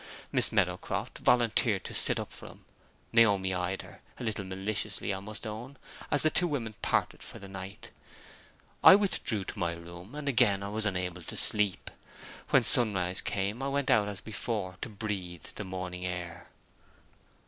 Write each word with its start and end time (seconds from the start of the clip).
Miss 0.31 0.51
Meadowcroft 0.51 1.19
volunteered 1.19 1.83
to 1.83 1.93
sit 1.93 2.19
up 2.19 2.31
for 2.31 2.47
him. 2.47 2.65
Naomi 3.13 3.53
eyed 3.53 3.83
her, 3.83 4.01
a 4.19 4.23
little 4.23 4.43
maliciously 4.43 5.13
I 5.13 5.19
must 5.19 5.45
own, 5.45 5.77
as 6.09 6.23
the 6.23 6.31
two 6.31 6.47
women 6.47 6.73
parted 6.81 7.21
for 7.21 7.37
the 7.37 7.47
night. 7.47 7.91
I 8.83 8.95
withdrew 8.95 9.43
to 9.45 9.59
my 9.59 9.73
room; 9.75 10.15
and 10.15 10.27
again 10.27 10.63
I 10.63 10.69
was 10.69 10.87
unable 10.87 11.21
to 11.21 11.37
sleep. 11.37 11.91
When 12.49 12.63
sunrise 12.63 13.21
came, 13.21 13.61
I 13.61 13.67
went 13.67 13.91
out, 13.91 14.07
as 14.07 14.21
before, 14.21 14.77
to 14.81 14.89
breathe 14.89 15.43
the 15.53 15.63
morning 15.65 16.03
air. 16.07 16.47